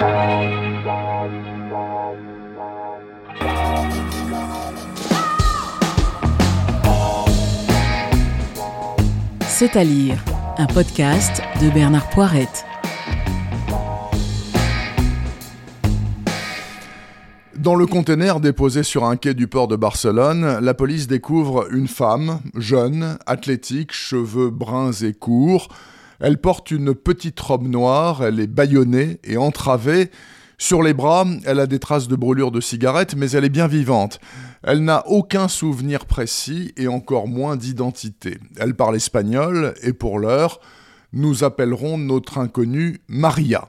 C'est 0.00 0.06
à 9.76 9.84
lire, 9.84 10.24
un 10.56 10.64
podcast 10.64 11.42
de 11.60 11.68
Bernard 11.68 12.08
Poirette. 12.08 12.64
Dans 17.58 17.74
le 17.74 17.84
conteneur 17.84 18.40
déposé 18.40 18.82
sur 18.82 19.04
un 19.04 19.16
quai 19.16 19.34
du 19.34 19.48
port 19.48 19.68
de 19.68 19.76
Barcelone, 19.76 20.60
la 20.62 20.72
police 20.72 21.08
découvre 21.08 21.70
une 21.74 21.88
femme, 21.88 22.40
jeune, 22.56 23.18
athlétique, 23.26 23.92
cheveux 23.92 24.48
bruns 24.48 24.92
et 24.92 25.12
courts. 25.12 25.68
Elle 26.20 26.38
porte 26.38 26.70
une 26.70 26.94
petite 26.94 27.40
robe 27.40 27.66
noire, 27.66 28.22
elle 28.22 28.40
est 28.40 28.46
bâillonnée 28.46 29.18
et 29.24 29.38
entravée. 29.38 30.10
Sur 30.58 30.82
les 30.82 30.92
bras, 30.92 31.24
elle 31.46 31.58
a 31.58 31.66
des 31.66 31.78
traces 31.78 32.08
de 32.08 32.16
brûlure 32.16 32.50
de 32.50 32.60
cigarette, 32.60 33.16
mais 33.16 33.30
elle 33.30 33.46
est 33.46 33.48
bien 33.48 33.66
vivante. 33.66 34.20
Elle 34.62 34.84
n'a 34.84 35.06
aucun 35.06 35.48
souvenir 35.48 36.04
précis 36.04 36.72
et 36.76 36.86
encore 36.86 37.26
moins 37.26 37.56
d'identité. 37.56 38.38
Elle 38.58 38.74
parle 38.74 38.96
espagnol 38.96 39.72
et 39.82 39.94
pour 39.94 40.18
l'heure, 40.18 40.60
nous 41.14 41.44
appellerons 41.44 41.96
notre 41.96 42.36
inconnue 42.36 43.00
Maria. 43.08 43.68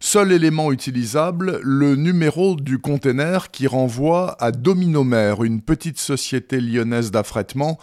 Seul 0.00 0.32
élément 0.32 0.72
utilisable, 0.72 1.60
le 1.62 1.94
numéro 1.94 2.56
du 2.56 2.80
conteneur 2.80 3.52
qui 3.52 3.68
renvoie 3.68 4.36
à 4.42 4.50
Dominomer, 4.50 5.36
une 5.44 5.60
petite 5.60 5.98
société 5.98 6.60
lyonnaise 6.60 7.12
d'affrètement 7.12 7.78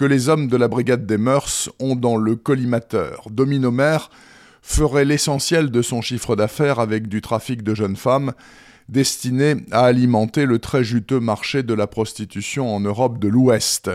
que 0.00 0.06
les 0.06 0.30
hommes 0.30 0.48
de 0.48 0.56
la 0.56 0.66
brigade 0.66 1.04
des 1.04 1.18
mœurs 1.18 1.68
ont 1.78 1.94
dans 1.94 2.16
le 2.16 2.34
collimateur. 2.34 3.26
Dominomer 3.30 3.98
ferait 4.62 5.04
l'essentiel 5.04 5.70
de 5.70 5.82
son 5.82 6.00
chiffre 6.00 6.36
d'affaires 6.36 6.78
avec 6.78 7.06
du 7.06 7.20
trafic 7.20 7.62
de 7.62 7.74
jeunes 7.74 7.96
femmes 7.96 8.32
destiné 8.88 9.56
à 9.70 9.84
alimenter 9.84 10.46
le 10.46 10.58
très 10.58 10.84
juteux 10.84 11.20
marché 11.20 11.62
de 11.62 11.74
la 11.74 11.86
prostitution 11.86 12.74
en 12.74 12.80
Europe 12.80 13.18
de 13.18 13.28
l'Ouest. 13.28 13.90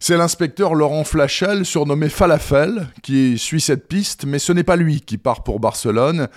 C'est 0.00 0.18
l'inspecteur 0.18 0.74
Laurent 0.74 1.04
Flachel, 1.04 1.64
surnommé 1.64 2.10
Falafel, 2.10 2.86
qui 3.02 3.38
suit 3.38 3.62
cette 3.62 3.88
piste, 3.88 4.26
mais 4.26 4.38
ce 4.38 4.52
n'est 4.52 4.64
pas 4.64 4.76
lui 4.76 5.00
qui 5.00 5.16
part 5.16 5.44
pour 5.44 5.60
Barcelone. 5.60 6.28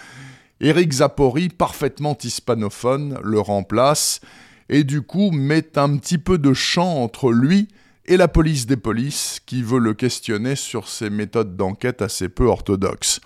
Éric 0.62 0.94
Zapori, 0.94 1.50
parfaitement 1.50 2.18
hispanophone, 2.24 3.20
le 3.22 3.42
remplace 3.42 4.22
et 4.70 4.86
du 4.86 5.02
coup 5.02 5.32
met 5.32 5.78
un 5.78 5.98
petit 5.98 6.18
peu 6.18 6.38
de 6.38 6.54
champ 6.54 7.04
entre 7.04 7.34
lui 7.34 7.68
et 8.06 8.18
la 8.18 8.28
police 8.28 8.66
des 8.66 8.78
polices 8.78 9.40
qui 9.46 9.64
veut 9.64 9.80
le 9.80 9.94
questionner 9.94 10.56
sur 10.56 10.88
ses 10.88 11.10
méthodes 11.10 11.56
d'enquête 11.56 12.02
assez 12.02 12.30
peu 12.30 12.46
orthodoxes. 12.46 13.20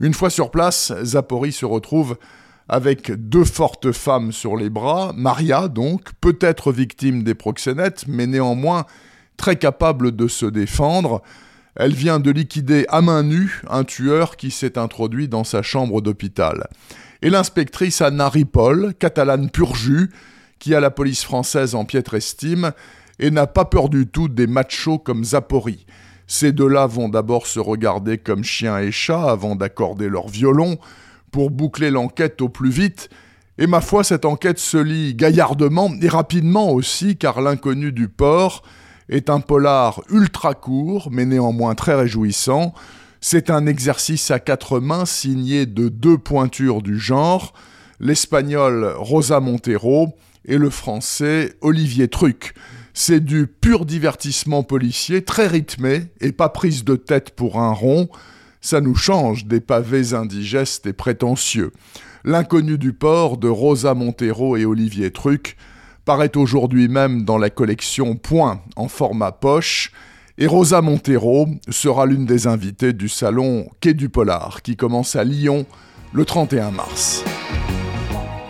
Une 0.00 0.14
fois 0.14 0.30
sur 0.30 0.50
place, 0.50 0.92
Zapori 1.02 1.52
se 1.52 1.64
retrouve 1.64 2.16
avec 2.68 3.12
deux 3.12 3.44
fortes 3.44 3.92
femmes 3.92 4.32
sur 4.32 4.56
les 4.56 4.70
bras, 4.70 5.12
Maria 5.14 5.68
donc, 5.68 6.12
peut-être 6.20 6.72
victime 6.72 7.22
des 7.22 7.34
proxénètes, 7.34 8.04
mais 8.08 8.26
néanmoins 8.26 8.86
très 9.36 9.56
capable 9.56 10.14
de 10.16 10.28
se 10.28 10.46
défendre, 10.46 11.22
elle 11.76 11.92
vient 11.92 12.20
de 12.20 12.30
liquider 12.30 12.86
à 12.88 13.02
main 13.02 13.22
nue 13.22 13.60
un 13.68 13.84
tueur 13.84 14.36
qui 14.36 14.50
s'est 14.50 14.78
introduit 14.78 15.28
dans 15.28 15.44
sa 15.44 15.62
chambre 15.62 16.00
d'hôpital. 16.00 16.68
Et 17.20 17.30
l'inspectrice 17.30 18.00
Anna 18.00 18.28
Ripoll, 18.28 18.94
catalane 18.94 19.50
pur 19.50 19.74
jus, 19.74 20.10
qui 20.58 20.74
a 20.74 20.80
la 20.80 20.90
police 20.90 21.24
française 21.24 21.74
en 21.74 21.84
piètre 21.84 22.14
estime, 22.14 22.72
et 23.18 23.30
n'a 23.30 23.46
pas 23.46 23.64
peur 23.64 23.88
du 23.88 24.06
tout 24.06 24.28
des 24.28 24.46
machos 24.46 24.98
comme 24.98 25.24
Zapori. 25.24 25.86
Ces 26.26 26.52
deux-là 26.52 26.86
vont 26.86 27.08
d'abord 27.08 27.46
se 27.46 27.60
regarder 27.60 28.18
comme 28.18 28.44
chien 28.44 28.78
et 28.78 28.90
chat 28.90 29.30
avant 29.30 29.56
d'accorder 29.56 30.08
leur 30.08 30.28
violon, 30.28 30.78
pour 31.30 31.50
boucler 31.50 31.90
l'enquête 31.90 32.40
au 32.42 32.48
plus 32.48 32.70
vite, 32.70 33.10
et 33.58 33.66
ma 33.66 33.80
foi 33.80 34.04
cette 34.04 34.24
enquête 34.24 34.58
se 34.58 34.76
lit 34.76 35.14
gaillardement 35.14 35.90
et 36.00 36.08
rapidement 36.08 36.70
aussi, 36.70 37.16
car 37.16 37.40
l'inconnu 37.40 37.92
du 37.92 38.08
port, 38.08 38.62
est 39.08 39.30
un 39.30 39.40
polar 39.40 40.00
ultra 40.10 40.54
court, 40.54 41.08
mais 41.10 41.26
néanmoins 41.26 41.74
très 41.74 41.94
réjouissant. 41.94 42.72
C'est 43.20 43.50
un 43.50 43.66
exercice 43.66 44.30
à 44.30 44.38
quatre 44.38 44.80
mains 44.80 45.06
signé 45.06 45.66
de 45.66 45.88
deux 45.88 46.18
pointures 46.18 46.82
du 46.82 46.98
genre, 46.98 47.52
l'espagnol 48.00 48.94
Rosa 48.96 49.40
Montero 49.40 50.14
et 50.44 50.58
le 50.58 50.70
français 50.70 51.54
Olivier 51.60 52.08
Truc. 52.08 52.54
C'est 52.96 53.24
du 53.24 53.48
pur 53.48 53.86
divertissement 53.86 54.62
policier, 54.62 55.24
très 55.24 55.48
rythmé 55.48 56.06
et 56.20 56.30
pas 56.30 56.48
prise 56.48 56.84
de 56.84 56.94
tête 56.94 57.30
pour 57.30 57.58
un 57.58 57.72
rond. 57.72 58.08
Ça 58.60 58.80
nous 58.80 58.94
change 58.94 59.46
des 59.46 59.60
pavés 59.60 60.14
indigestes 60.14 60.86
et 60.86 60.92
prétentieux. 60.92 61.72
L'inconnu 62.22 62.78
du 62.78 62.92
port 62.92 63.36
de 63.36 63.48
Rosa 63.48 63.94
Montero 63.94 64.56
et 64.56 64.64
Olivier 64.64 65.10
Truc 65.10 65.56
paraît 66.04 66.36
aujourd'hui 66.36 66.86
même 66.86 67.24
dans 67.24 67.36
la 67.36 67.50
collection 67.50 68.14
Point 68.14 68.62
en 68.76 68.86
format 68.86 69.32
poche, 69.32 69.90
et 70.38 70.46
Rosa 70.46 70.80
Montero 70.80 71.48
sera 71.68 72.06
l'une 72.06 72.26
des 72.26 72.46
invitées 72.46 72.92
du 72.92 73.08
salon 73.08 73.68
Quai 73.80 73.94
du 73.94 74.08
Polar 74.08 74.62
qui 74.62 74.76
commence 74.76 75.16
à 75.16 75.24
Lyon 75.24 75.66
le 76.12 76.24
31 76.24 76.70
mars. 76.70 77.24